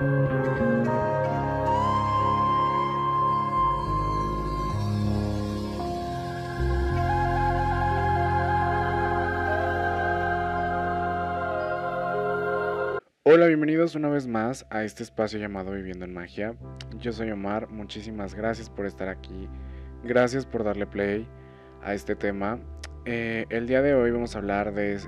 [0.00, 0.10] Hola,
[13.48, 16.54] bienvenidos una vez más a este espacio llamado Viviendo en Magia.
[16.98, 19.48] Yo soy Omar, muchísimas gracias por estar aquí,
[20.04, 21.26] gracias por darle play
[21.82, 22.60] a este tema.
[23.04, 24.98] Eh, el día de hoy vamos a hablar de,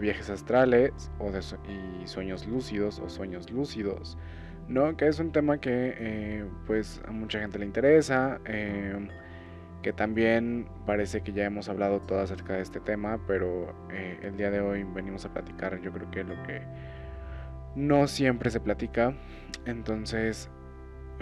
[0.00, 4.16] viajes astrales o de y sueños lúcidos o sueños lúcidos,
[4.68, 4.96] ¿no?
[4.96, 9.08] Que es un tema que eh, pues a mucha gente le interesa, eh,
[9.82, 13.74] que también parece que ya hemos hablado todo acerca de este tema, pero
[14.22, 16.62] el día de hoy venimos a platicar yo creo que lo que
[17.74, 19.14] no siempre se platica.
[19.66, 20.50] Entonces,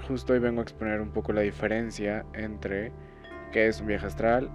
[0.07, 2.93] justo hoy vengo a exponer un poco la diferencia entre
[3.53, 4.51] qué es un viaje astral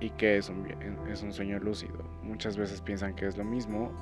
[0.00, 0.66] y qué es un,
[1.10, 2.04] es un sueño lúcido.
[2.22, 3.92] Muchas veces piensan que es lo mismo,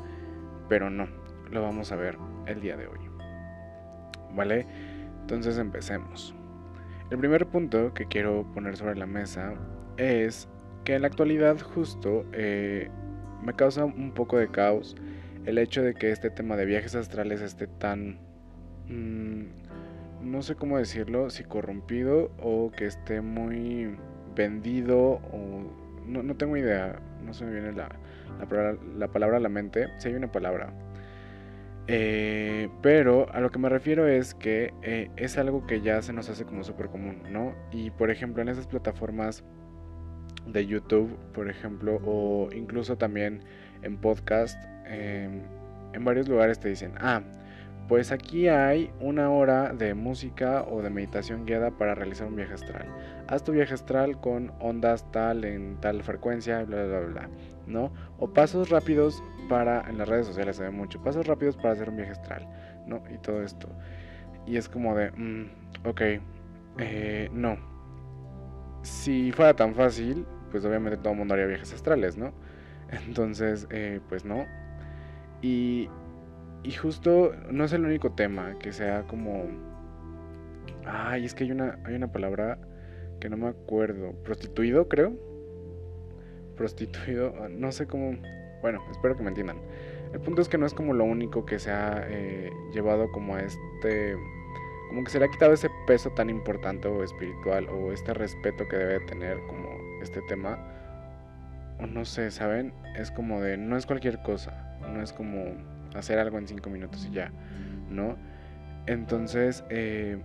[0.68, 1.09] pero no.
[1.50, 2.98] Lo vamos a ver el día de hoy.
[4.34, 4.66] ¿Vale?
[5.21, 6.34] Entonces empecemos.
[7.10, 9.54] El primer punto que quiero poner sobre la mesa
[9.96, 10.48] es
[10.84, 12.90] que en la actualidad justo eh,
[13.43, 14.96] me causa un poco de caos
[15.46, 18.18] el hecho de que este tema de viajes astrales esté tan...
[18.88, 19.45] Mm,
[20.23, 23.96] no sé cómo decirlo, si corrompido o que esté muy
[24.34, 25.85] vendido o...
[26.07, 27.88] No, tengo idea, no se me viene la,
[28.38, 30.73] la, palabra, a la mente, si hay una palabra.
[31.88, 36.12] Eh, pero a lo que me refiero es que eh, es algo que ya se
[36.12, 37.54] nos hace como súper común, ¿no?
[37.71, 39.45] Y por ejemplo en esas plataformas
[40.46, 43.40] de YouTube, por ejemplo, o incluso también
[43.82, 45.43] en podcast, Em,
[45.93, 47.23] en varios lugares te dicen, ah,
[47.88, 52.54] pues aquí hay una hora de música o de meditación guiada para realizar un viaje
[52.54, 52.87] astral.
[53.28, 57.30] Haz tu viaje astral con ondas tal en tal frecuencia, bla, bla, bla,
[57.66, 57.93] ¿no?
[58.18, 61.88] O pasos rápidos para, en las redes sociales se ve mucho, pasos rápidos para hacer
[61.88, 62.48] un viaje astral,
[62.87, 63.02] ¿no?
[63.12, 63.68] Y todo esto.
[64.47, 65.50] Y es como de, mm,
[65.87, 66.03] ok,
[66.78, 67.56] eh, no.
[68.82, 72.32] Si fuera tan fácil, pues obviamente todo el mundo haría viajes astrales, ¿no?
[73.06, 74.44] Entonces, eh, pues no,
[75.43, 75.88] y,
[76.66, 79.44] y justo no es el único tema que sea como...
[80.84, 82.59] Ay, es que hay una, hay una palabra
[83.21, 84.12] que no me acuerdo.
[84.25, 85.12] Prostituido, creo.
[86.56, 88.19] Prostituido, ah, no sé cómo...
[88.62, 89.59] Bueno, espero que me entiendan.
[90.12, 93.37] El punto es que no es como lo único que se ha eh, llevado como
[93.37, 94.16] a este...
[94.88, 98.66] Como que se le ha quitado ese peso tan importante o espiritual o este respeto
[98.69, 99.69] que debe tener como
[100.03, 100.59] este tema.
[101.78, 102.72] O no sé, ¿saben?
[102.97, 103.56] Es como de...
[103.56, 105.55] No es cualquier cosa no es como
[105.99, 107.31] hacer algo en cinco minutos y ya,
[107.91, 108.17] ¿no?
[108.87, 110.19] Entonces, eh,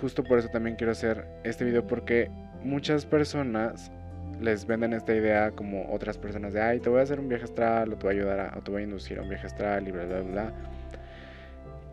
[0.00, 2.30] justo por eso también quiero hacer este video porque
[2.62, 3.92] muchas personas
[4.40, 7.44] les venden esta idea como otras personas de, ay, te voy a hacer un viaje
[7.44, 9.46] astral o te voy a ayudar a, o te voy a inducir a un viaje
[9.46, 10.52] astral y bla, bla, bla.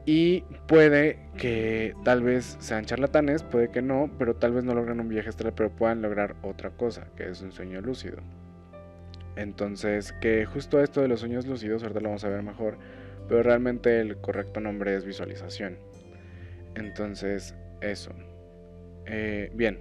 [0.05, 5.01] Y puede que tal vez sean charlatanes, puede que no, pero tal vez no logren
[5.01, 8.19] un viaje astral, pero puedan lograr otra cosa, que es un sueño lúcido.
[9.35, 12.77] Entonces, que justo esto de los sueños lúcidos, ahorita lo vamos a ver mejor,
[13.27, 15.77] pero realmente el correcto nombre es visualización.
[16.75, 18.11] Entonces, eso.
[19.05, 19.79] Eh, bien,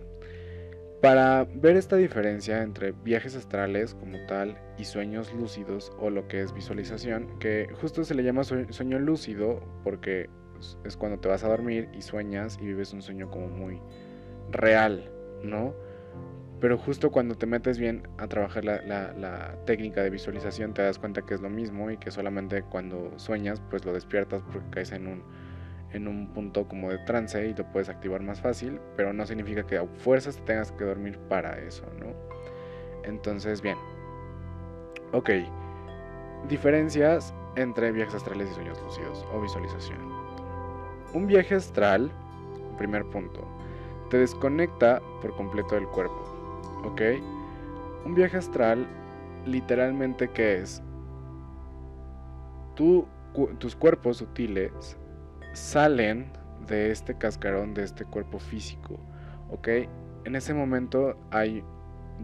[1.03, 6.41] para ver esta diferencia entre viajes astrales como tal y sueños lúcidos o lo que
[6.41, 10.29] es visualización, que justo se le llama sueño lúcido porque
[10.85, 13.81] es cuando te vas a dormir y sueñas y vives un sueño como muy
[14.51, 15.11] real,
[15.43, 15.75] ¿no?
[16.67, 21.23] Pero justo cuando te metes bien a trabajar la, técnica de visualización te das cuenta
[21.23, 25.07] que es lo mismo y que solamente cuando sueñas pues lo despiertas porque caes en
[25.07, 25.23] un,
[25.93, 29.65] en un punto como de trance y lo puedes activar más fácil, pero no significa
[29.65, 32.07] que a fuerzas te tengas que dormir para eso, ¿no?
[33.05, 33.79] Entonces, bien.
[35.13, 35.31] Ok.
[36.49, 40.01] Diferencias entre viajes astrales y sueños lúcidos o visualización.
[41.15, 42.11] Un viaje astral,
[42.77, 43.47] primer punto,
[44.11, 46.36] te desconecta por completo del cuerpo
[46.87, 47.03] ¿Ok?
[48.05, 48.87] Un viaje astral,
[49.45, 50.83] literalmente, ¿qué es?
[52.77, 53.07] Tú,
[53.59, 54.97] tus cuerpos sutiles
[55.53, 56.31] salen
[56.69, 59.01] de este cascarón, de este cuerpo físico.
[59.51, 59.69] ¿Ok?
[60.25, 61.65] En ese momento hay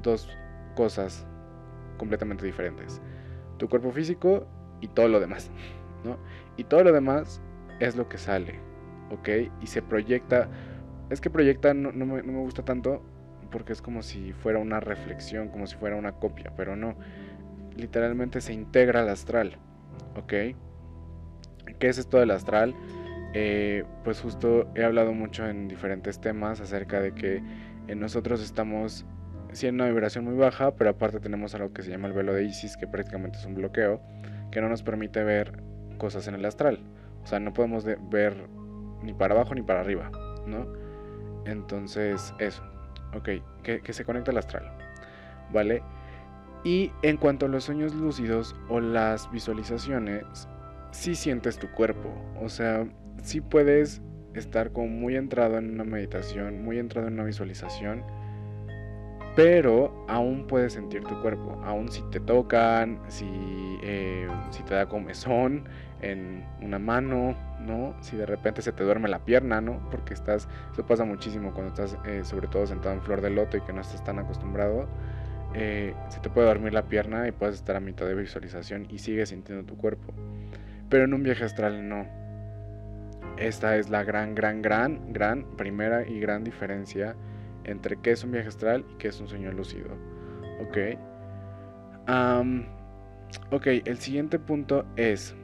[0.00, 0.28] dos
[0.76, 1.26] cosas
[1.98, 3.02] completamente diferentes.
[3.58, 4.46] Tu cuerpo físico
[4.80, 5.50] y todo lo demás.
[6.04, 6.18] ¿no?
[6.56, 7.42] Y todo lo demás
[7.80, 8.60] es lo que sale.
[9.10, 9.28] ¿Ok?
[9.60, 10.48] Y se proyecta.
[11.10, 13.02] Es que proyecta no me gusta tanto
[13.52, 16.96] porque es como si fuera una reflexión, como si fuera una copia, pero no.
[17.76, 19.58] Literalmente se integra al astral,
[20.16, 20.32] ¿ok?
[21.78, 22.74] ¿Qué es esto del astral?
[23.34, 27.42] Eh, pues justo he hablado mucho en diferentes temas acerca de que
[27.86, 29.06] en nosotros estamos
[29.52, 32.34] sí en una vibración muy baja, pero aparte tenemos algo que se llama el velo
[32.34, 34.00] de Isis, que prácticamente es un bloqueo,
[34.50, 35.62] que no nos permite ver
[35.98, 36.80] cosas en el astral.
[37.22, 38.36] O sea, no podemos ver
[39.02, 40.10] ni para abajo ni para arriba,
[40.46, 40.66] ¿no?
[41.44, 42.62] Entonces, eso,
[43.14, 43.28] ok,
[43.62, 44.72] que, se conecta al astral,
[45.52, 45.82] ¿vale?
[46.64, 50.48] Y en cuanto a los sueños lúcidos o las visualizaciones,
[50.92, 52.10] sí sientes tu cuerpo,
[52.40, 52.86] o sea,
[53.22, 54.00] sí puedes
[54.34, 58.04] estar como muy entrado en una meditación, muy entrado en una visualización,
[59.34, 63.26] pero aún puedes sentir tu cuerpo, aún si te tocan, si,
[63.82, 65.68] eh, si te da comezón
[66.02, 67.94] en una mano, ¿no?
[68.00, 69.88] Si de repente se te duerme la pierna, ¿no?
[69.90, 73.56] Porque estás, eso pasa muchísimo cuando estás eh, sobre todo sentado en flor de loto
[73.56, 74.88] y que no estás tan acostumbrado.
[75.54, 78.98] Eh, se te puede dormir la pierna y puedes estar a mitad de visualización y
[78.98, 80.12] sigues sintiendo tu cuerpo.
[80.88, 82.06] Pero en un viaje astral no.
[83.38, 87.16] Esta es la gran, gran, gran, gran primera y gran diferencia
[87.64, 89.88] entre qué es un viaje astral y qué es un sueño lúcido.
[90.60, 90.78] Ok.
[93.50, 95.34] ok, el siguiente punto es,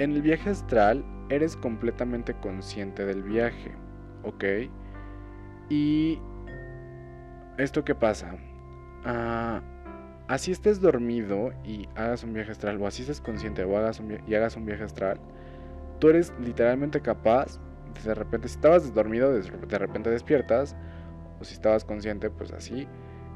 [0.00, 3.72] en el viaje astral eres completamente consciente del viaje.
[4.24, 4.44] Ok.
[5.68, 6.18] Y
[7.58, 8.34] esto qué pasa?
[9.04, 9.60] Ah,
[10.26, 14.18] así estés dormido y hagas un viaje astral, o así estés consciente o hagas un
[14.26, 15.20] y hagas un viaje astral,
[15.98, 17.60] tú eres literalmente capaz,
[18.02, 20.74] de repente, si estabas dormido, de repente despiertas,
[21.40, 22.88] o si estabas consciente, pues así,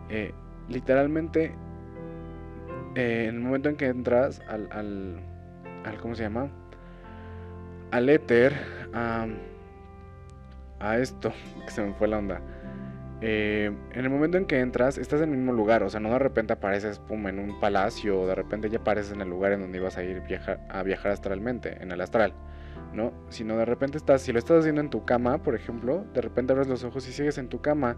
[0.08, 0.32] eh,
[0.68, 1.54] literalmente,
[2.94, 5.33] eh, en el momento en que entras al, al,
[6.00, 6.48] ¿cómo se llama?
[7.90, 8.54] Al éter,
[8.92, 9.26] a,
[10.98, 11.32] esto,
[11.64, 12.40] que se me fue la onda.
[13.20, 16.10] Eh, en el momento en que entras, estás en el mismo lugar, o sea, no
[16.10, 19.52] de repente apareces pum, en un palacio, o de repente ya apareces en el lugar
[19.52, 20.22] en donde ibas a ir
[20.68, 22.34] a viajar astralmente, en el astral.
[22.92, 23.12] ¿no?
[23.28, 26.52] Sino de repente estás, si lo estás haciendo en tu cama, por ejemplo, de repente
[26.52, 27.96] abres los ojos y sigues en tu cama,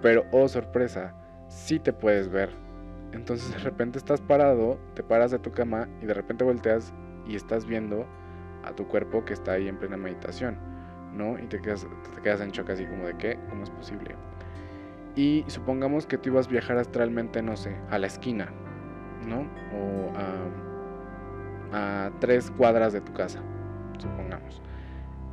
[0.00, 1.14] pero oh sorpresa,
[1.48, 2.50] sí te puedes ver.
[3.12, 6.92] Entonces de repente estás parado, te paras de tu cama y de repente volteas
[7.26, 8.06] y estás viendo
[8.64, 10.56] a tu cuerpo que está ahí en plena meditación,
[11.12, 11.38] ¿no?
[11.38, 14.16] Y te quedas, te quedas en shock así como de qué, ¿cómo es posible?
[15.14, 18.48] Y supongamos que tú ibas a viajar astralmente, no sé, a la esquina,
[19.26, 19.40] ¿no?
[19.76, 20.12] O
[21.72, 23.42] a, a tres cuadras de tu casa
[24.02, 24.60] supongamos.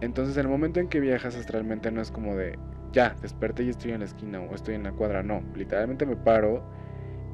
[0.02, 2.58] Entonces, en el momento en que viajas astralmente no es como de,
[2.94, 6.16] ya, desperté y estoy en la esquina o estoy en la cuadra, no, literalmente me
[6.16, 6.64] paro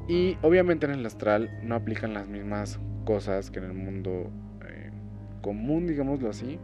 [0.08, 4.30] y obviamente en el astral no aplican las mismas cosas que en el mundo
[4.66, 4.90] eh,
[5.42, 6.58] común, digámoslo así.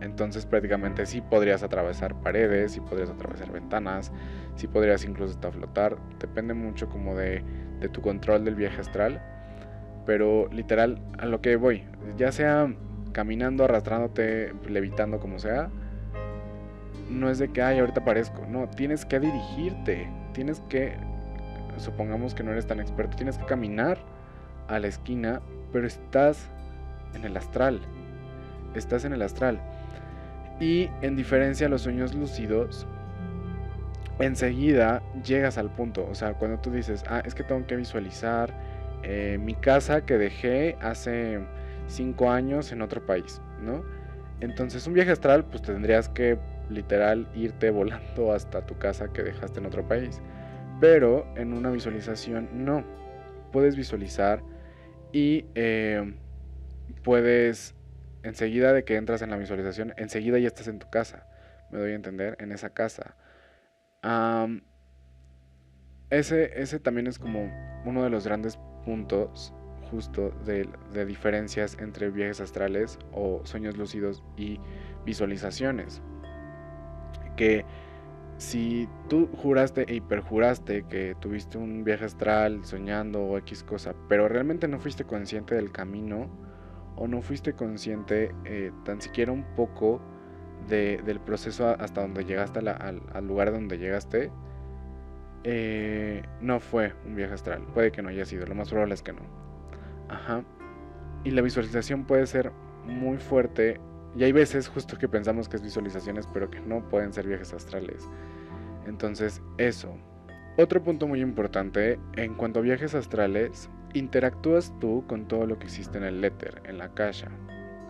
[0.00, 4.12] Entonces prácticamente sí podrías atravesar paredes, sí podrías atravesar ventanas,
[4.56, 5.96] sí podrías incluso hasta flotar.
[6.20, 7.42] Depende mucho como de,
[7.80, 9.22] de tu control del viaje astral.
[10.04, 11.84] Pero literal, a lo que voy,
[12.16, 12.74] ya sea
[13.12, 15.70] caminando, arrastrándote, levitando, como sea,
[17.08, 18.44] no es de que, ay, ahorita aparezco.
[18.46, 20.10] No, tienes que dirigirte.
[20.32, 20.96] Tienes que,
[21.78, 23.98] supongamos que no eres tan experto, tienes que caminar
[24.68, 25.40] a la esquina,
[25.72, 26.48] pero estás
[27.14, 27.80] en el astral.
[28.74, 29.60] Estás en el astral.
[30.60, 32.86] Y en diferencia a los sueños lúcidos,
[34.18, 36.06] enseguida llegas al punto.
[36.10, 38.52] O sea, cuando tú dices, ah, es que tengo que visualizar
[39.02, 41.40] eh, mi casa que dejé hace
[41.86, 43.84] cinco años en otro país, ¿no?
[44.40, 46.38] Entonces un viaje astral pues tendrías que
[46.70, 50.20] literal irte volando hasta tu casa que dejaste en otro país.
[50.80, 52.84] Pero en una visualización no.
[53.52, 54.42] Puedes visualizar
[55.12, 56.14] y eh,
[57.02, 57.74] puedes,
[58.22, 61.26] enseguida de que entras en la visualización, enseguida ya estás en tu casa.
[61.70, 63.16] Me doy a entender, en esa casa.
[66.10, 67.50] ese, ese también es como
[67.84, 69.54] uno de los grandes puntos
[69.90, 74.58] justo de, diferencias entre viajes astrales o sueños lúcidos y
[75.04, 76.02] visualizaciones.
[77.36, 77.64] Que
[78.36, 84.28] si tú juraste e hiperjuraste que tuviste un viaje astral soñando o X cosa, pero
[84.28, 86.28] realmente no fuiste consciente del camino
[86.96, 90.00] o no fuiste consciente eh, tan siquiera un poco
[90.68, 94.30] del proceso hasta donde llegaste al, lugar donde llegaste,
[95.44, 97.66] eh, no fue un viaje astral.
[97.74, 99.22] Puede que no haya sido, lo más probable es que no.
[100.08, 100.42] Ajá.
[101.22, 102.50] Y la visualización puede ser
[102.86, 103.80] muy fuerte.
[104.16, 107.52] Y hay veces justo que pensamos que es visualizaciones, pero que no pueden ser viajes
[107.52, 108.08] astrales.
[108.86, 109.96] Entonces, eso.
[110.56, 115.66] Otro punto muy importante, en cuanto a viajes astrales, interactúas tú con todo lo que
[115.66, 117.30] existe en el éter, en la caja,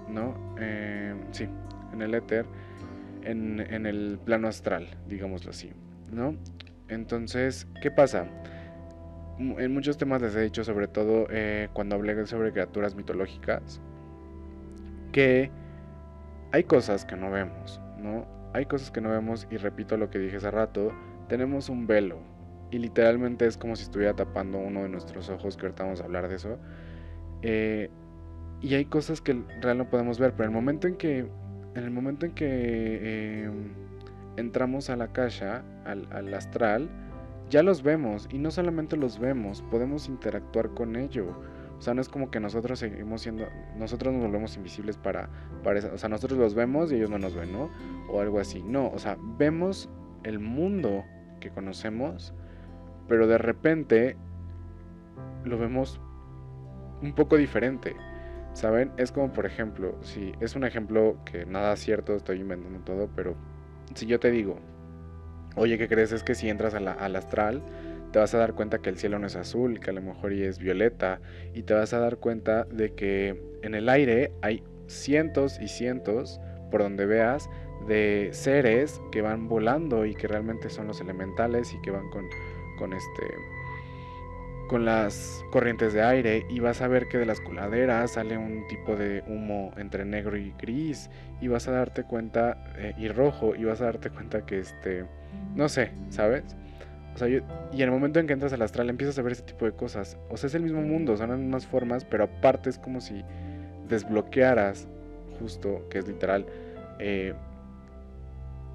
[0.08, 0.34] ¿no?
[0.58, 1.48] Eh, sí,
[1.92, 2.46] en el éter,
[3.22, 5.72] en, en el plano astral, digámoslo así,
[6.10, 6.36] ¿no?
[6.88, 8.28] Entonces, ¿qué pasa?
[9.38, 13.80] en muchos temas les he dicho, sobre todo eh, cuando hablé sobre criaturas mitológicas,
[15.12, 15.50] que
[16.52, 18.26] hay cosas que no vemos, ¿no?
[18.54, 20.92] Hay cosas que no vemos y repito lo que dije hace rato,
[21.28, 22.18] tenemos un velo
[22.70, 26.04] y literalmente es como si estuviera tapando uno de nuestros ojos, que ahorita vamos a
[26.04, 26.58] hablar de eso.
[27.42, 27.90] Eh,
[28.60, 31.28] y hay cosas que realmente no podemos ver, pero el momento en que
[31.74, 33.72] en el momento en que em,
[34.36, 36.88] entramos a la caja, al, al, astral,
[37.50, 41.26] ya los vemos y no solamente los vemos, podemos interactuar con ello.
[41.78, 45.28] O sea, no es como que nosotros seguimos siendo, nosotros nos volvemos invisibles para,
[45.62, 45.90] para eso.
[45.92, 47.70] O sea, nosotros los vemos y ellos no nos ven, ¿no?
[48.08, 48.62] O algo así.
[48.62, 49.90] No, o sea, vemos
[50.22, 51.04] el mundo
[51.40, 52.32] que conocemos,
[53.08, 54.16] pero de repente
[55.44, 56.00] lo vemos
[57.02, 57.94] un poco diferente.
[58.54, 58.92] ¿Saben?
[58.96, 63.34] Es como, por ejemplo, si es un ejemplo que nada cierto, estoy inventando todo, pero
[63.94, 64.58] si yo te digo,
[65.56, 66.12] oye, ¿qué crees?
[66.12, 67.62] Es que si entras al astral,
[68.14, 70.32] te vas a dar cuenta que el cielo no es azul, que a lo mejor
[70.32, 71.20] y es violeta,
[71.52, 76.40] y te vas a dar cuenta de que en el aire hay cientos y cientos,
[76.70, 77.50] por donde veas,
[77.88, 82.24] de seres que van volando y que realmente son los elementales y que van con,
[82.78, 83.22] con este
[84.68, 88.66] con las corrientes de aire y vas a ver que de las coladeras sale un
[88.68, 93.56] tipo de humo entre negro y gris y vas a darte cuenta eh, y rojo
[93.56, 95.04] y vas a darte cuenta que este
[95.56, 96.56] no sé, ¿sabes?
[97.14, 99.42] O sea, y en el momento en que entras al astral empiezas a ver ese
[99.42, 100.18] tipo de cosas.
[100.30, 103.22] O sea, es el mismo mundo, son las mismas formas, pero aparte es como si
[103.88, 104.88] desbloquearas
[105.38, 106.46] justo, que es literal,
[106.98, 107.34] eh,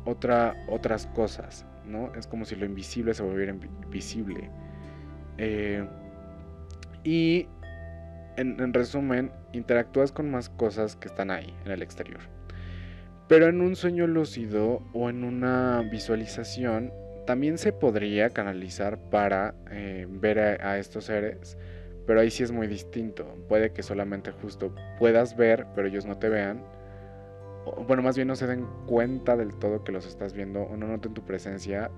[0.05, 2.13] otra, otras cosas, ¿no?
[2.15, 3.55] Es como si lo invisible se volviera
[3.89, 4.49] visible.
[5.37, 5.85] Eh,
[7.03, 7.47] y
[8.37, 12.21] en, resumen, interactúas con más cosas que están ahí, en el exterior.
[13.27, 16.91] Pero en un sueño lúcido o en una visualización,
[17.29, 21.59] también se podría canalizar para eh, ver a, estos seres,
[22.07, 23.23] pero ahí sí es muy distinto.
[23.47, 26.63] Puede que solamente justo puedas ver, pero ellos no te vean.
[27.87, 30.87] Bueno, más bien no se den cuenta del todo que los estás viendo o no
[30.87, 31.91] noten tu presencia.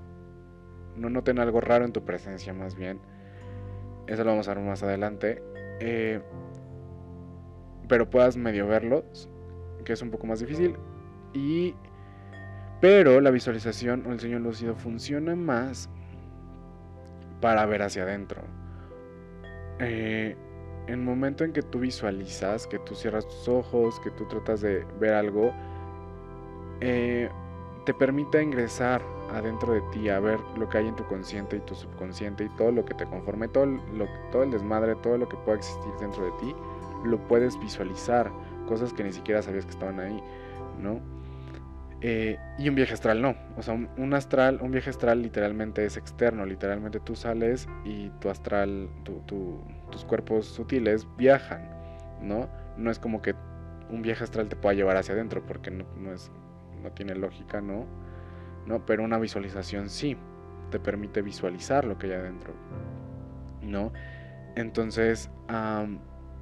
[0.97, 3.00] No noten algo raro en tu presencia, más bien
[4.07, 5.41] eso lo vamos a ver más adelante.
[5.79, 6.19] Eh,
[7.88, 9.29] pero puedas medio verlos,
[9.85, 10.75] que es un poco más difícil.
[11.33, 11.73] Y,
[12.81, 15.89] pero la visualización o el sueño lúcido funciona más
[17.39, 18.41] para ver hacia adentro.
[19.79, 20.35] Eh,
[20.88, 24.61] en el momento en que tú visualizas, que tú cierras tus ojos, que tú tratas
[24.61, 25.53] de ver algo,
[26.81, 27.29] eh,
[27.85, 31.59] te permite ingresar adentro de ti a ver lo que hay en tu consciente y
[31.61, 35.29] tu subconsciente y todo lo que te conforme, todo, lo, todo el desmadre, todo lo
[35.29, 36.55] que pueda existir dentro de ti,
[37.03, 38.31] lo puedes visualizar,
[38.67, 40.21] cosas que ni siquiera sabías que estaban ahí,
[40.79, 41.00] ¿no?
[42.01, 45.98] Eh, y un viaje astral no, o sea, un, astral, un viaje astral literalmente es
[45.98, 51.70] externo, literalmente tú sales y tu astral, tus cuerpos sutiles viajan,
[52.22, 52.50] ¿no?
[52.75, 53.36] No es como que
[53.91, 56.31] un viaje astral te pueda llevar hacia adentro porque no, no es,
[56.81, 57.86] no tiene lógica, ¿no?
[58.65, 58.86] ¿no?
[58.86, 60.17] Pero una visualización sí,
[60.70, 62.53] te permite visualizar lo que hay adentro,
[63.62, 63.91] ¿no?
[64.55, 65.29] Entonces,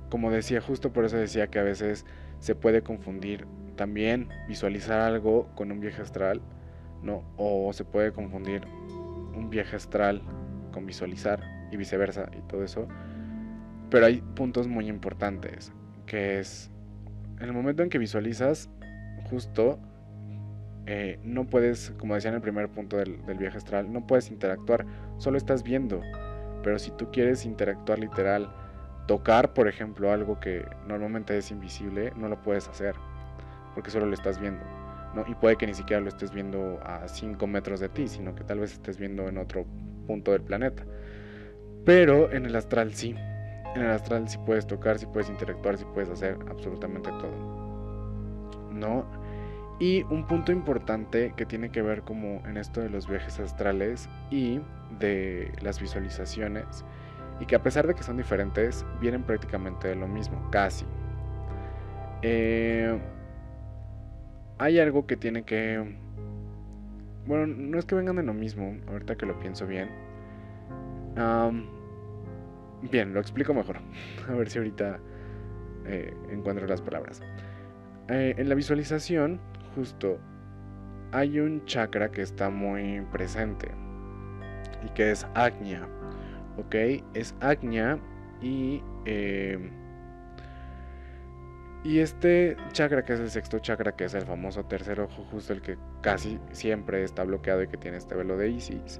[0.10, 2.06] como decía, justo por eso decía que a veces
[2.40, 3.46] se puede confundir
[3.80, 6.42] también visualizar algo con un viaje astral,
[7.02, 7.24] ¿no?
[7.38, 8.68] O se puede confundir
[9.34, 10.22] un viaje astral
[10.74, 12.90] con visualizar y viceversa y todo eso.
[13.90, 15.72] Pero hay puntos muy importantes,
[16.06, 16.70] que es
[17.40, 18.70] en el momento en que visualizas,
[19.30, 19.80] justo
[20.86, 24.86] eh, no puedes, como decía en el primer punto del, viaje astral, no puedes interactuar,
[25.20, 26.02] solo estás viendo.
[26.64, 28.54] Pero si tú quieres interactuar literal,
[29.08, 32.96] tocar, por ejemplo, algo que normalmente es invisible, no lo puedes hacer,
[33.74, 34.64] porque solo lo estás viendo.
[35.14, 35.24] ¿no?
[35.28, 38.44] Y puede que ni siquiera lo estés viendo a 5 metros de ti, sino que
[38.44, 39.66] tal vez estés viendo en otro
[40.08, 40.84] punto del planeta.
[41.86, 43.16] Pero en el astral sí.
[43.76, 48.70] En el astral sí puedes tocar, sí puedes interactuar, sí puedes hacer absolutamente todo.
[48.72, 49.06] ¿No?
[49.80, 54.10] Y un punto importante que tiene que ver como en esto de los viajes astrales
[54.30, 54.60] y
[55.00, 56.84] de las visualizaciones,
[57.40, 60.86] y que a pesar de que son diferentes, vienen prácticamente de lo mismo, casi.
[62.22, 63.00] Eh,
[64.60, 65.98] hay algo que tiene que...
[67.26, 69.90] Bueno, no es que vengan de lo mismo, ahorita que lo pienso bien.
[72.92, 73.78] bien, lo explico mejor.
[74.30, 75.00] a ver si ahorita
[75.86, 77.22] eh, encuentro las palabras.
[78.10, 79.40] Eh, en la visualización
[79.76, 80.20] justo
[81.12, 83.70] hay un chakra que está muy presente
[84.86, 85.88] y que es Agnya.
[86.58, 86.76] ¿Ok?
[87.14, 87.98] Es Agnya
[88.42, 88.84] y...
[89.06, 89.79] Em,
[91.84, 95.54] y este chakra, que es el sexto chakra, que es el famoso tercer ojo, justo
[95.54, 99.00] el que casi siempre está bloqueado y que tiene este velo de Isis,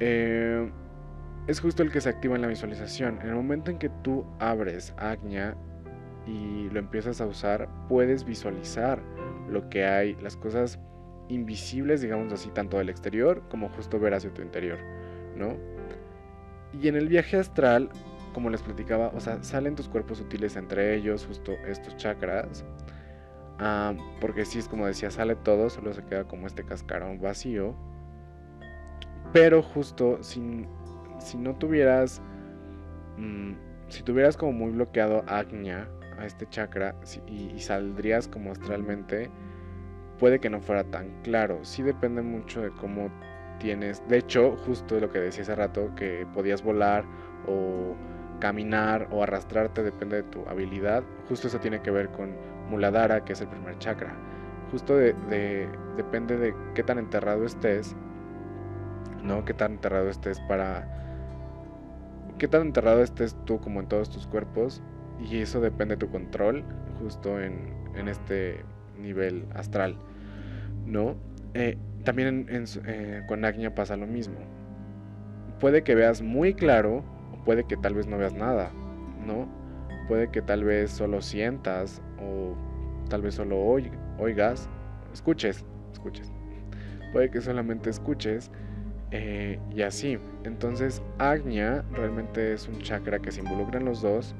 [0.00, 0.70] em,
[1.46, 3.18] es justo el que se activa en la visualización.
[3.22, 5.56] En el momento en que tú abres Agnya
[6.26, 9.00] y lo empiezas a usar, puedes visualizar
[9.48, 10.78] lo que hay, las cosas
[11.28, 14.78] invisibles, digamos así, tanto del exterior como justo ver hacia tu interior,
[15.36, 15.56] ¿no?
[16.72, 17.88] Y en el viaje astral,
[18.32, 22.64] como les platicaba, o sea, salen tus cuerpos sutiles entre ellos, justo estos chakras,
[23.62, 27.74] Ah, porque si es como decía, sale todo, solo se queda como este cascarón vacío.
[29.34, 30.66] Pero justo si,
[31.18, 32.22] si no tuvieras,
[33.18, 33.52] mm,
[33.88, 36.94] si tuvieras como muy bloqueado Agnya a este chakra
[37.26, 39.30] y, saldrías como astralmente,
[40.18, 41.60] puede que no fuera tan claro.
[41.62, 43.10] Sí depende mucho de cómo
[43.58, 44.02] tienes.
[44.08, 47.04] De hecho, justo lo que decía hace rato, que podías volar
[47.46, 47.94] o
[48.40, 51.04] caminar o arrastrarte, depende de tu habilidad.
[51.28, 52.34] Justo eso tiene que ver con
[52.68, 54.16] Muladhara, que es el primer chakra.
[54.70, 57.96] Justo de, depende de qué tan enterrado estés,
[59.22, 59.44] ¿no?
[59.44, 60.96] Qué tan enterrado estés para...
[62.38, 64.82] Qué tan enterrado estés tú como en todos tus cuerpos.
[65.20, 66.64] Y eso depende de tu control,
[66.98, 68.64] justo en, en este
[68.98, 69.96] nivel astral,
[70.86, 71.16] ¿no?
[71.54, 72.46] Eh, también
[72.86, 74.36] eh, con Agnia pasa lo mismo.
[75.58, 77.04] Puede que veas muy claro
[77.44, 78.70] puede que tal vez no veas nada,
[79.26, 79.48] ¿no?
[80.08, 82.54] Puede que tal vez solo sientas o
[83.08, 83.58] tal vez solo
[84.18, 84.68] oigas,
[85.12, 86.32] escuches, escuches.
[87.12, 88.50] Puede que solamente escuches
[89.10, 90.18] eh, y así.
[90.44, 94.34] Entonces Agnya realmente es un chakra que se involucra en los dos.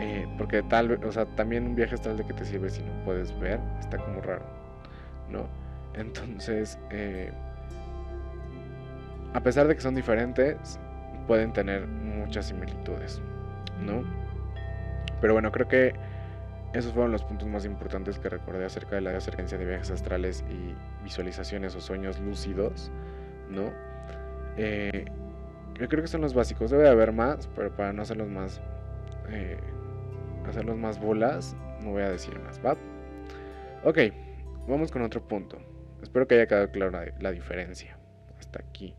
[0.00, 2.82] Eh, porque tal vez, o sea, también un viaje astral de que te sirve si
[2.82, 4.44] no puedes ver, está como raro,
[5.28, 5.48] ¿no?
[5.94, 7.32] Entonces, eh,
[9.34, 10.78] a pesar de que son diferentes,
[11.28, 13.22] pueden tener muchas similitudes,
[13.80, 14.02] ¿no?
[15.20, 15.94] Pero bueno, creo que
[16.72, 20.44] esos fueron los puntos más importantes que recordé acerca de la acercancia de viajes astrales
[20.50, 22.90] y visualizaciones o sueños lúcidos,
[23.48, 23.70] ¿no?
[24.56, 25.04] Eh,
[25.78, 26.70] yo creo que son los básicos.
[26.70, 28.60] Debe haber más, pero para no hacerlos más,
[29.30, 29.58] eh,
[30.46, 32.76] hacerlos más bolas, no voy a decir más, ¿va?
[33.84, 33.98] Ok,
[34.66, 35.58] vamos con otro punto.
[36.02, 37.96] Espero que haya quedado clara la diferencia
[38.38, 38.94] hasta aquí.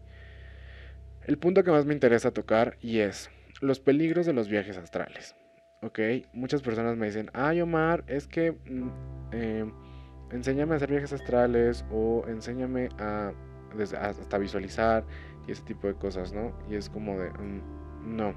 [1.30, 3.30] El punto que más me interesa tocar y es
[3.62, 5.36] los peligros de los viajes astrales.
[5.84, 6.00] Ok,
[6.34, 8.90] muchas personas me dicen, ay Omar, es que mm,
[9.32, 9.72] eh,
[10.32, 13.32] enséñame a hacer viajes astrales o enséñame a,
[14.02, 15.06] hasta visualizar
[15.48, 16.52] y ese tipo de cosas, ¿no?
[16.68, 17.62] Y es como de, mm,
[18.08, 18.34] no.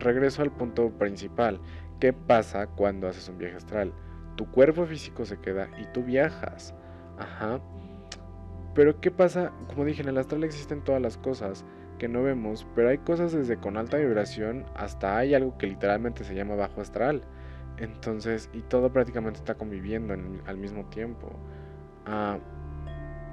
[0.00, 1.60] Regreso al punto principal.
[2.00, 3.94] ¿Qué pasa cuando haces un viaje astral?
[4.34, 6.74] Tu cuerpo físico se queda y tú viajas.
[7.16, 7.60] Ajá.
[8.74, 9.52] Pero ¿qué pasa?
[9.68, 11.64] Como dije, en el astral existen todas las cosas
[11.98, 16.24] que no vemos, pero hay cosas desde con alta vibración hasta hay algo que literalmente
[16.24, 17.22] se llama bajo astral.
[17.78, 21.32] Entonces, y todo prácticamente está conviviendo al mismo tiempo.
[22.06, 22.38] Ah,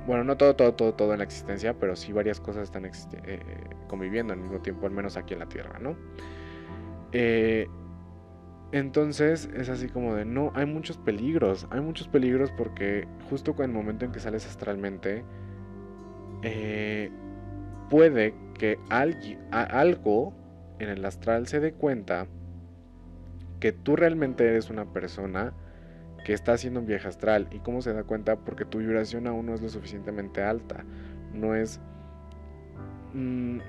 [0.08, 3.40] bueno, no todo, todo, todo, todo en la existencia, pero sí varias cosas están eh,
[3.88, 5.96] conviviendo al mismo tiempo, al menos aquí en la Tierra, ¿no?
[7.12, 7.68] Eh,
[8.72, 13.66] entonces es así como de, no, hay muchos peligros, hay muchos peligros porque justo con
[13.66, 15.24] el momento en que sales astralmente,
[16.44, 17.10] eh,
[17.90, 20.34] puede que algo
[20.80, 22.28] en el astral se dé cuenta
[23.60, 25.54] que tú realmente eres una persona
[26.24, 27.48] que está haciendo un viaje astral.
[27.52, 28.38] ¿Y cómo se da cuenta?
[28.38, 30.86] Porque tu vibración aún no es lo suficientemente alta.
[31.34, 31.80] No es...
[33.14, 33.60] Mm,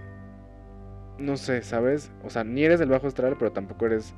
[1.18, 2.12] no sé, ¿sabes?
[2.24, 4.14] O sea, ni eres del bajo astral, pero tampoco eres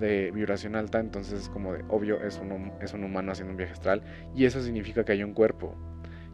[0.00, 3.58] de vibración alta, entonces es como de obvio es un, es un humano haciendo un
[3.58, 4.02] viaje astral
[4.34, 5.76] y eso significa que hay un cuerpo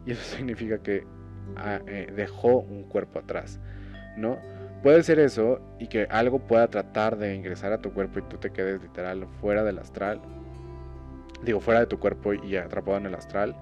[0.05, 1.05] y eso significa que
[1.57, 3.59] ah, eh, dejó un cuerpo atrás,
[4.17, 4.37] ¿no?
[4.81, 8.37] Puede ser eso y que algo pueda tratar de ingresar a tu cuerpo y tú
[8.37, 10.21] te quedes literal fuera del astral,
[11.43, 13.55] digo fuera de tu cuerpo y atrapado en el astral,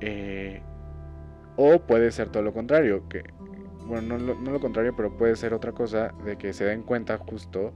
[0.00, 0.62] eh,
[1.56, 3.24] o puede ser todo lo contrario, que
[3.86, 7.18] bueno, no, no lo contrario, pero puede ser otra cosa de que se den cuenta
[7.18, 7.72] justo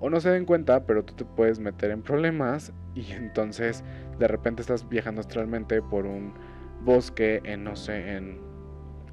[0.00, 3.84] o no se den cuenta, pero tú te puedes meter en problemas y entonces
[4.18, 6.34] de repente estás viajando astralmente por un
[6.82, 8.40] bosque en, no sé, en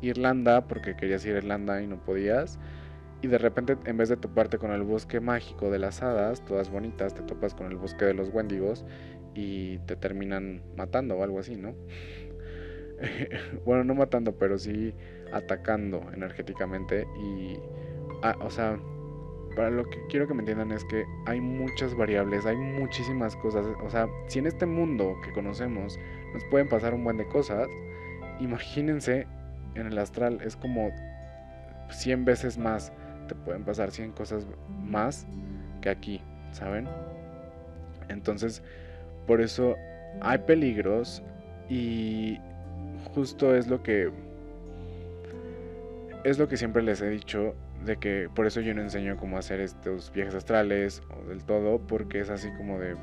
[0.01, 2.59] Irlanda, porque querías ir a Irlanda y no podías.
[3.21, 6.69] Y de repente, en vez de toparte con el bosque mágico de las hadas, todas
[6.69, 8.85] bonitas, te topas con el bosque de los wendigos
[9.33, 11.73] y te terminan matando o algo así, ¿no?
[13.65, 14.93] bueno, no matando, pero sí
[15.33, 17.57] atacando energéticamente y...
[18.23, 18.79] Ah, o sea,
[19.57, 23.65] para lo que quiero que me entiendan es que hay muchas variables, hay muchísimas cosas.
[23.83, 25.99] O sea, si en este mundo que conocemos
[26.31, 27.67] nos pueden pasar un buen de cosas,
[28.39, 29.25] imagínense
[29.73, 30.91] en el astral, es como
[31.89, 32.93] 100 veces más.
[33.27, 34.45] Te pueden pasar 100 cosas
[34.83, 35.25] más
[35.81, 36.87] que aquí, ¿saben?
[38.09, 38.61] Entonces,
[39.25, 39.75] por eso
[40.21, 41.23] hay peligros
[41.67, 42.39] y
[43.15, 44.11] justo es lo que
[46.23, 49.37] es lo que siempre les he dicho de que por eso yo no enseño cómo
[49.37, 52.95] hacer estos viajes astrales o del todo, porque es así como de,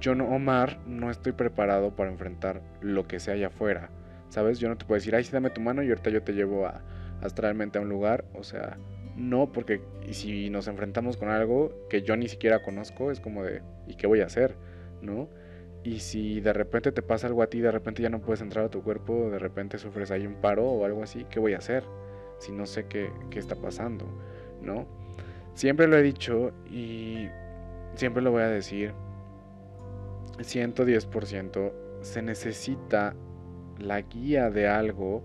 [0.00, 3.90] yo no, Omar, no estoy preparado para enfrentar lo que sea allá afuera,
[4.28, 4.58] ¿sabes?
[4.58, 6.66] Yo no te puedo decir, ay, sí, dame tu mano y ahorita yo te llevo
[6.66, 6.82] a,
[7.20, 8.78] astralmente a un lugar, o sea,
[9.16, 13.62] no, porque si nos enfrentamos con algo que yo ni siquiera conozco, es como de,
[13.86, 14.56] ¿y qué voy a hacer?
[15.00, 15.28] ¿No?
[15.84, 18.64] Y si de repente te pasa algo a ti, de repente ya no puedes entrar
[18.64, 21.58] a tu cuerpo, de repente sufres ahí un paro o algo así, ¿qué voy a
[21.58, 21.84] hacer?
[22.38, 24.06] Si no sé qué, qué está pasando,
[24.62, 24.86] ¿no?
[25.54, 27.28] Siempre lo he dicho y
[27.94, 28.92] siempre lo voy a decir.
[30.38, 31.72] 110%
[32.02, 33.14] se necesita
[33.78, 35.22] la guía de algo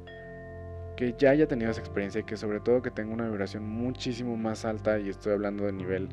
[0.96, 4.38] que ya haya tenido esa experiencia y que sobre todo que tenga una vibración muchísimo
[4.38, 6.10] más alta y estoy hablando de nivel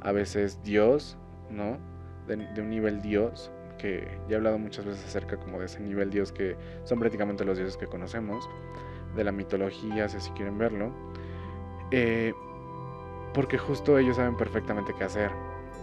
[0.00, 1.16] a veces Dios,
[1.50, 1.78] ¿no?
[2.26, 6.10] De, un nivel Dios, que ya he hablado muchas veces acerca como de ese nivel
[6.10, 8.48] Dios que son prácticamente los dioses que conocemos,
[9.16, 10.90] de la mitología, si quieren verlo,
[11.90, 12.34] eh,
[13.34, 15.30] porque justo ellos saben perfectamente qué hacer,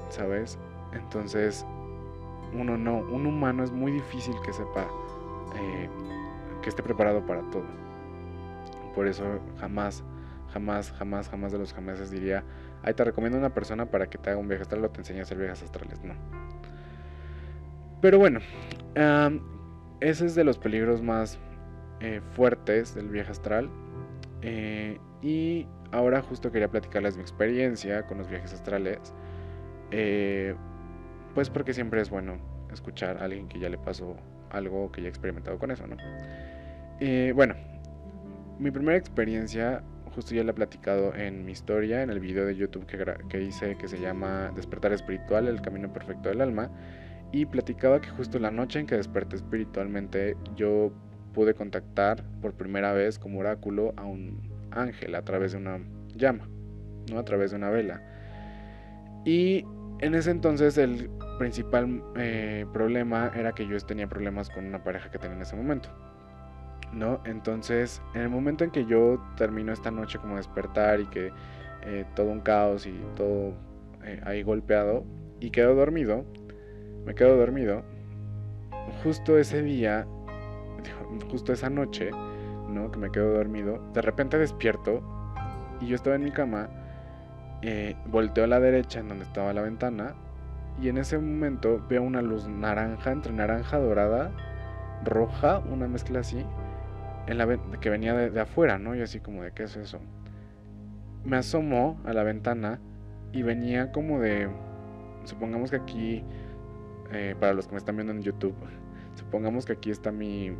[0.10, 0.58] ¿sabes?
[0.93, 1.65] Entonces,
[2.54, 4.88] uno no, un humano es muy difícil que sepa,
[5.56, 5.89] eh,
[6.62, 7.65] que esté preparado para todo.
[8.96, 9.24] Por eso
[9.60, 10.04] jamás,
[10.52, 12.43] jamás, jamás, jamás de los jamases diría,
[12.84, 15.19] ahí te recomiendo una persona para que te haga un viaje astral o te enseñe
[15.19, 16.04] a hacer viajes astrales.
[16.04, 16.13] No.
[18.02, 18.41] Pero bueno,
[20.00, 21.39] ese es de los peligros más
[22.04, 23.70] eh, fuertes del viaje astral.
[24.42, 29.13] Eh, y ahora justo quería platicarles mi experiencia con los viajes astrales.
[29.89, 30.54] Eh,
[31.34, 32.39] pues porque siempre es bueno
[32.74, 34.18] escuchar a alguien que ya le pasó
[34.50, 35.96] algo que ya ha experimentado con eso, ¿no?
[37.36, 37.56] bueno,
[38.60, 42.56] mi primera experiencia, justo ya la he platicado en mi historia, en el video de
[42.56, 42.98] YouTube que,
[43.30, 46.70] que hice que se llama Despertar Espiritual, el Camino Perfecto del Alma.
[47.32, 50.92] Y platicaba que justo la noche en que desperté espiritualmente, yo
[51.34, 54.41] pude contactar por primera vez como oráculo a un
[54.72, 55.80] ángel a través de una
[56.15, 56.48] llama,
[57.12, 57.19] ¿no?
[57.19, 58.02] A través de una vela.
[59.26, 59.65] Y
[60.00, 65.10] en ese entonces el principal eh, problema era que yo tenía problemas con una pareja
[65.10, 65.89] que tenía en ese momento.
[66.91, 67.22] ¿No?
[67.26, 71.32] Entonces, en el momento en que yo termino esta noche como despertar y que
[71.82, 73.56] eh, todo un caos y todo
[74.04, 75.04] eh, ahí golpeado
[75.39, 76.24] y quedo dormido,
[77.04, 77.84] me quedo dormido,
[79.02, 80.06] justo ese día
[81.30, 82.12] justo esa noche,
[82.69, 82.91] ¿no?
[82.91, 85.02] Que me quedo dormido, de repente despierto
[85.82, 86.69] y yo estaba en mi cama,
[87.62, 90.15] eh, volteo a la derecha en donde estaba la ventana
[90.82, 94.32] y en ese momento veo una luz naranja, entre naranja dorada,
[95.04, 96.45] roja, una mezcla así,
[97.28, 97.47] en la
[97.80, 98.95] que venía de, afuera, ¿no?
[98.95, 99.99] Y así como de, ¿qué es eso?
[101.23, 102.80] Me asomo a la ventana
[103.32, 104.49] y venía como de,
[105.26, 106.23] supongamos que aquí,
[107.12, 108.56] eh, para los que me están viendo en YouTube,
[109.15, 110.56] supongamos que aquí está mi,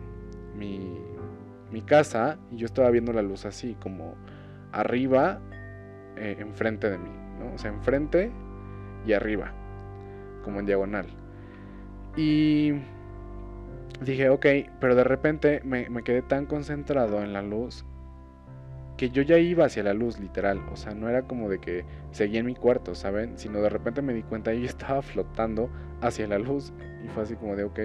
[0.57, 0.97] mi,
[1.71, 4.15] mi casa y yo estaba viendo la luz así, como
[4.71, 5.39] arriba,
[6.15, 7.53] eh, enfrente de mí, ¿no?
[7.53, 8.31] O sea, enfrente
[9.05, 9.53] y arriba,
[10.43, 11.07] como en diagonal.
[12.15, 12.73] Y
[14.01, 14.45] dije, ok,
[14.79, 17.85] pero de repente me, me, quedé tan concentrado en la luz
[18.97, 20.61] que yo ya iba hacia la luz, literal.
[20.71, 23.37] O sea, no era como de que seguía en mi cuarto, ¿saben?
[23.37, 25.69] Sino de repente me di cuenta y yo estaba flotando
[26.01, 26.73] hacia la luz.
[27.03, 27.79] Y fue así como de, ok.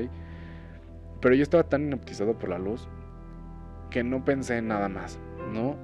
[1.20, 2.88] Pero yo estaba tan hipnotizado por la luz
[3.90, 5.18] que no pensé en nada más,
[5.52, 5.76] ¿no?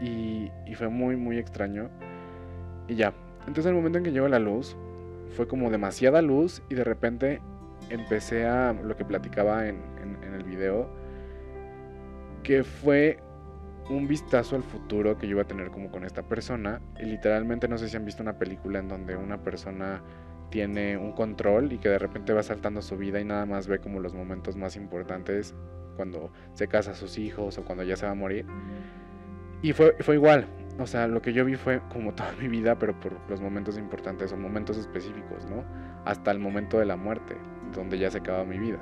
[0.00, 1.88] Y, fue muy, muy extraño.
[2.88, 3.14] Y ya.
[3.40, 4.76] Entonces el momento en que llegó la luz,
[5.36, 7.40] fue como demasiada luz y de repente
[7.90, 10.88] empecé a lo que platicaba en, en, el video,
[12.42, 13.18] que fue
[13.88, 16.80] un vistazo al futuro que yo iba a tener como con esta persona.
[17.00, 20.02] Y literalmente no sé si han visto una película en donde una persona
[20.50, 23.78] tiene un control y que de repente va saltando su vida y nada más ve
[23.78, 25.54] como los momentos más importantes
[25.96, 28.46] cuando se casa a sus hijos o cuando ya se va a morir.
[29.62, 30.46] Y fue, fue igual,
[30.78, 33.78] o sea, lo que yo vi fue como toda mi vida, pero por los momentos
[33.78, 35.64] importantes o momentos específicos, ¿no?
[36.04, 37.36] Hasta el momento de la muerte,
[37.74, 38.78] donde ya se acaba mi vida.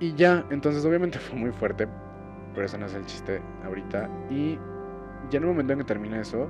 [0.00, 1.88] Y ya, entonces obviamente fue muy fuerte,
[2.54, 4.08] pero eso no es el chiste ahorita.
[4.30, 4.58] Y
[5.30, 6.48] ya en el momento en que termina eso,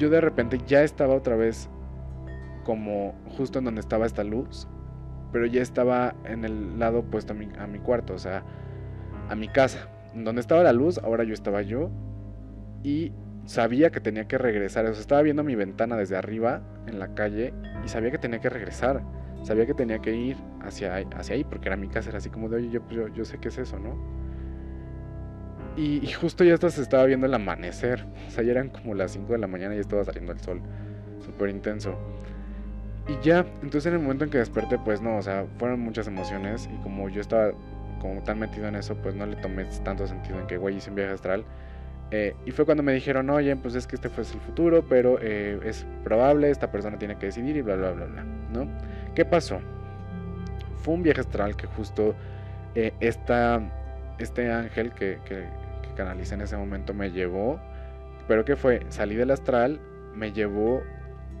[0.00, 1.68] yo de repente ya estaba otra vez
[2.64, 4.66] como justo en donde estaba esta luz,
[5.30, 8.42] pero ya estaba en el lado opuesto a mi, a mi cuarto, o sea,
[9.28, 9.88] a mi casa.
[10.14, 11.90] Donde estaba la luz, ahora yo estaba yo
[12.82, 13.12] y
[13.44, 17.14] sabía que tenía que regresar, o sea, estaba viendo mi ventana desde arriba en la
[17.14, 17.52] calle
[17.84, 19.02] y sabía que tenía que regresar,
[19.42, 22.48] sabía que tenía que ir hacia, hacia ahí porque era mi casa, era así como
[22.48, 24.19] de, oye, yo, yo, yo sé qué es eso, ¿no?
[25.80, 28.04] Y, justo ya hasta se estaba viendo el amanecer.
[28.28, 30.40] O sea, ya eran como las 5 de la mañana y ya estaba saliendo el
[30.40, 30.60] sol.
[31.24, 31.96] Súper intenso.
[33.08, 36.06] Y ya, entonces en el momento en que desperté, pues no, o sea, fueron muchas
[36.06, 36.68] emociones.
[36.70, 37.52] Y como yo estaba
[37.98, 40.90] como tan metido en eso, pues no le tomé tanto sentido en que, güey, hice
[40.90, 41.44] un viaje astral.
[42.10, 45.18] Eh, y fue cuando me dijeron, oye, pues es que este fue el futuro, pero
[45.22, 48.68] eh, es probable, esta persona tiene que decidir y bla, bla, bla, bla, ¿no?
[49.14, 49.60] ¿Qué pasó?
[50.82, 52.14] Fue un viaje astral que justo
[52.74, 53.62] eh, esta,
[54.18, 55.46] este ángel que, que,
[56.00, 57.60] en ese momento me llevó,
[58.28, 59.80] pero que fue, salí del astral,
[60.14, 60.82] me llevó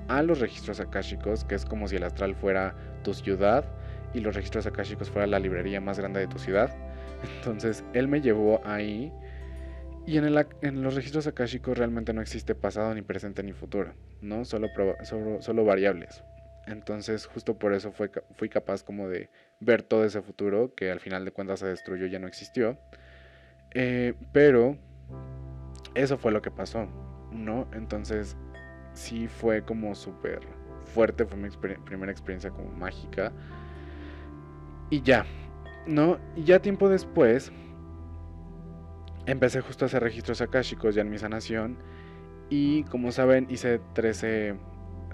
[0.08, 3.64] a los registros akáshicos, que es como si el astral fuera tu ciudad
[4.12, 6.74] y los registros akáshicos fuera la librería más grande de tu ciudad.
[7.36, 9.12] Entonces él me llevó ahí
[10.06, 13.94] y en, el, en los registros akáshicos realmente no existe pasado ni presente ni futuro,
[14.20, 14.44] ¿no?
[14.44, 14.68] Solo,
[15.04, 16.24] solo, solo variables.
[16.66, 21.00] Entonces justo por eso fue, fui capaz como de ver todo ese futuro que al
[21.00, 22.78] final de cuentas se destruyó, ya no existió.
[23.72, 24.76] Eh, pero
[25.94, 26.86] eso fue lo que pasó,
[27.32, 27.66] ¿no?
[27.72, 28.36] Entonces
[28.94, 30.40] sí fue como súper
[30.84, 33.32] fuerte, fue mi primera experiencia como mágica.
[34.90, 35.24] Y ya,
[35.86, 36.18] ¿no?
[36.36, 37.52] Y ya tiempo después
[39.26, 41.76] empecé justo a hacer registros akáshicos ya en mi sanación.
[42.48, 44.56] Y como saben, hice 13,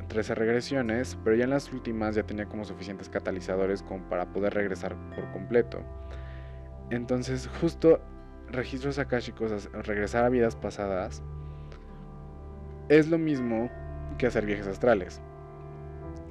[0.09, 4.55] 13 regresiones, pero ya en las últimas ya tenía como suficientes catalizadores como para poder
[4.55, 5.81] regresar por completo.
[6.91, 8.01] Entonces, justo
[8.51, 11.23] registros akáshicos, regresar a vidas pasadas,
[12.89, 13.71] es lo mismo
[14.19, 15.21] que hacer viajes astrales.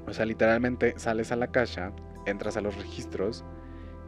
[0.07, 1.91] O sea, literalmente sales a la caja,
[2.25, 3.43] entras a los registros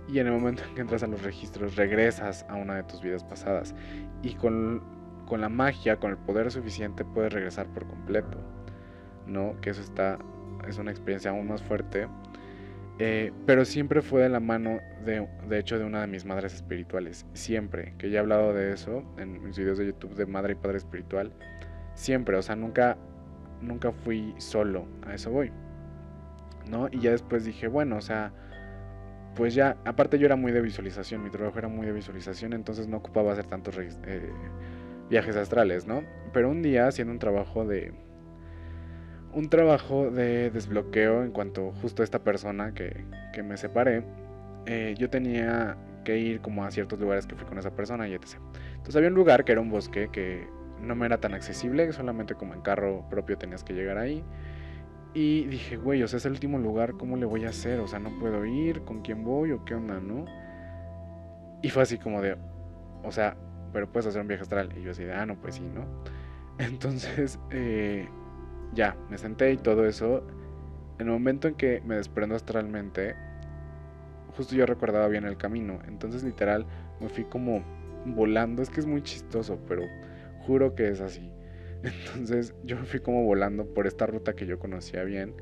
[0.08, 3.02] y en el momento en que entras a los registros regresas a una de tus
[3.02, 3.76] vidas pasadas.
[4.22, 4.84] Y con,
[5.26, 8.38] con la magia, con el poder suficiente, puedes regresar por completo.
[9.26, 9.60] ¿No?
[9.60, 10.18] Que eso está,
[10.68, 12.08] es una experiencia aún más fuerte.
[13.00, 16.54] Eh, pero siempre fue de la mano, de, de, hecho, de una de mis madres
[16.56, 17.26] espirituales.
[17.34, 20.56] Siempre, que ya he hablado de eso en mis videos de YouTube de madre y
[20.56, 21.32] padre espiritual.
[21.94, 22.98] Siempre, o sea, nunca,
[23.62, 25.52] nunca fui solo, a eso voy.
[26.70, 26.88] ¿No?
[26.92, 28.34] Y ya después dije, bueno, o sea,
[29.36, 32.88] pues ya, aparte yo era muy de visualización, mi trabajo era muy de visualización, entonces
[32.88, 34.32] no ocupaba hacer tantos eh,
[35.10, 36.04] viajes astrales, ¿no?
[36.34, 37.94] Pero un día haciendo un trabajo de...
[39.38, 44.04] Un trabajo de desbloqueo en cuanto justo a esta persona que, que me separé,
[44.66, 48.16] eh, yo tenía que ir como a ciertos lugares que fui con esa persona y
[48.16, 48.38] etc.
[48.72, 50.48] Entonces había un lugar que era un bosque que
[50.82, 54.24] no me era tan accesible, solamente como en carro propio tenías que llegar ahí.
[55.14, 57.80] Y dije, güey, o sea, es el último lugar, ¿cómo le voy a hacer?
[57.80, 60.26] O sea, no puedo ir, ¿con quién voy o qué onda, no?
[61.62, 62.38] Y fue así como de,
[63.04, 63.38] o sea,
[63.72, 64.74] pero puedes hacer un viaje astral.
[64.76, 65.86] Y yo así de, ah, no, pues sí, ¿no?
[66.58, 68.10] Entonces, eh,
[68.74, 70.24] ya, me senté y todo eso.
[71.00, 73.16] En el momento en que me desprendo astralmente,
[74.36, 75.80] justo yo recordaba bien el camino.
[75.88, 76.66] Entonces, literal,
[77.00, 77.64] me fui como
[78.06, 78.62] volando.
[78.62, 79.84] Es que es muy chistoso, pero
[80.40, 81.32] juro que es así.
[81.84, 85.34] Entonces yo fui como volando por esta ruta que yo conocía bien.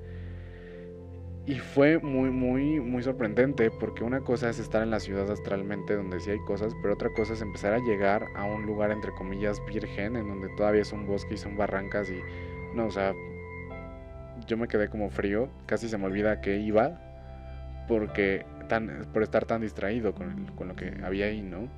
[1.47, 5.95] Y fue muy, muy, muy sorprendente porque una cosa es estar en la ciudad astralmente
[5.95, 9.11] donde sí hay cosas, pero otra cosa es empezar a llegar a un lugar entre
[9.11, 12.19] comillas virgen en donde todavía es un bosque y son barrancas y
[12.75, 13.13] no, o sea,
[14.47, 17.01] yo me quedé como frío, casi se me olvida que iba
[17.88, 21.69] porque tan, por estar tan distraído con, con lo que había ahí, ¿no?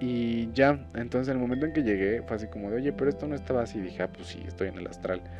[0.00, 3.26] Y ya, entonces el momento en que llegué fue así como de, oye, pero esto
[3.26, 3.80] no estaba así.
[3.80, 5.22] Dije, ah, pues sí, estoy en el astral.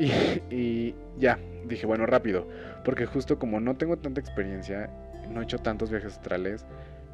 [0.00, 0.12] Y,
[0.54, 2.46] y, ya, dije, bueno, rápido.
[2.84, 4.88] Porque justo como no tengo tanta experiencia,
[5.28, 6.64] no he hecho tantos viajes astrales,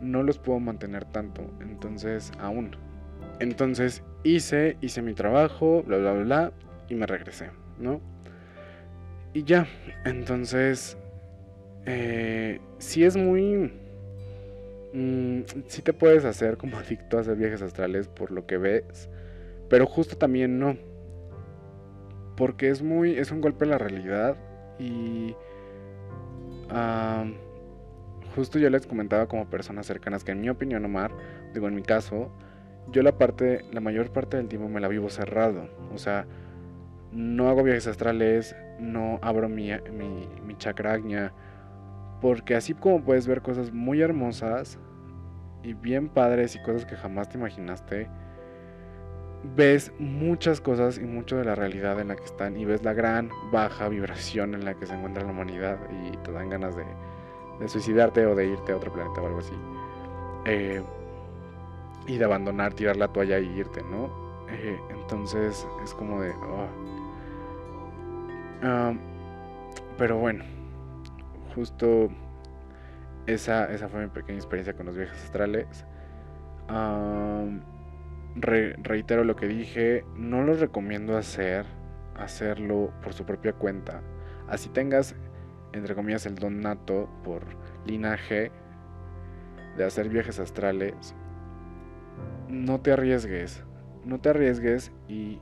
[0.03, 1.50] no los puedo mantener tanto.
[1.62, 2.77] Entonces, aún.
[3.40, 6.53] Entonces hice, hice mi trabajo, bla, bla, bla,
[6.88, 8.01] y me regresé, ¿no?
[9.33, 9.66] Y ya,
[10.05, 10.97] entonces,
[11.87, 13.73] eh, sí es muy
[14.94, 19.11] mmm, sí te puedes hacer como adicto a hacer viajes astrales por lo que ves,
[19.68, 20.77] pero justo también no.
[22.37, 24.37] Porque es muy, es un golpe a la realidad
[24.79, 25.37] y
[28.35, 31.12] justo yo les comentaba como personas cercanas que en mi opinión, Omar,
[31.53, 32.33] digo en mi caso,
[32.90, 35.68] yo la parte, la mayor parte del tiempo me la vivo cerrado.
[35.92, 36.27] O sea,
[37.12, 40.57] no hago viajes astrales, no abro mi, mi, mi
[42.20, 44.79] porque así como puedes ver cosas muy hermosas
[45.62, 48.09] y bien padres y cosas que jamás te imaginaste,
[49.57, 52.94] ves muchas cosas y mucho de la realidad en la que están y ves la
[52.94, 56.85] gran baja vibración en la que se encuentra la humanidad y te dan ganas de,
[57.68, 59.55] suicidarte o de irte a otro planeta o algo así.
[60.47, 60.83] Eh,
[62.07, 64.11] y de abandonar, tirar la toalla y irte, ¿no?
[64.51, 66.33] Eh, entonces es como de...
[68.62, 68.95] Ah,
[69.99, 70.45] pero bueno,
[71.55, 72.09] justo
[73.27, 75.85] esa, esa fue mi pequeña experiencia con los viajes astrales.
[78.37, 81.67] reitero lo que dije, no los recomiendo hacer,
[82.17, 84.03] hacerlo por su propia cuenta.
[84.49, 85.14] Así tengas,
[85.73, 87.45] entre comillas, el don nato por
[87.87, 88.51] linaje
[89.77, 91.14] de hacer viajes astrales,
[92.55, 93.62] no te arriesgues,
[94.05, 95.40] no te arriesgues y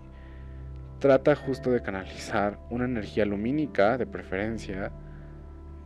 [0.98, 4.92] trata justo de canalizar una energía lumínica de preferencia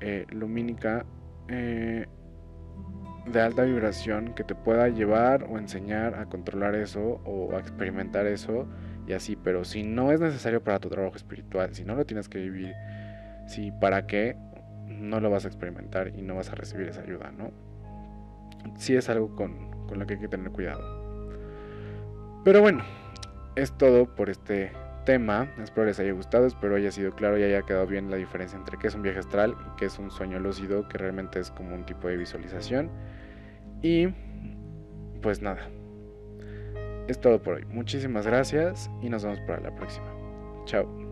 [0.00, 1.06] eh, lumínica
[1.48, 2.06] eh,
[3.26, 8.26] de alta vibración que te pueda llevar o enseñar a controlar eso o a experimentar
[8.26, 8.68] eso
[9.06, 12.28] y así, pero si no es necesario para tu trabajo espiritual, si no lo tienes
[12.28, 12.74] que vivir,
[13.46, 14.36] si para qué,
[14.86, 17.50] no lo vas a experimentar y no vas a recibir esa ayuda, ¿no?
[18.76, 20.95] Sí es algo con, con lo que hay que tener cuidado.
[22.46, 22.84] Pero bueno,
[23.56, 24.70] es todo por este
[25.04, 25.48] tema.
[25.60, 28.78] Espero les haya gustado, espero haya sido claro y haya quedado bien la diferencia entre
[28.78, 31.74] qué es un viaje astral y qué es un sueño lúcido, que realmente es como
[31.74, 32.88] un tipo de visualización.
[33.82, 34.06] Y
[35.22, 35.68] pues nada,
[37.08, 37.64] es todo por hoy.
[37.64, 40.06] Muchísimas gracias y nos vemos para la próxima.
[40.66, 41.05] Chao.